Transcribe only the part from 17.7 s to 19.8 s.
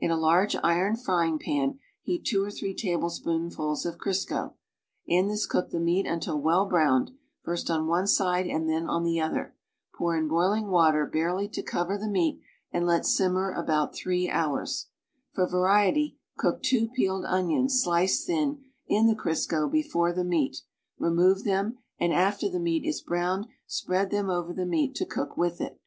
sliced thin, in the Crisco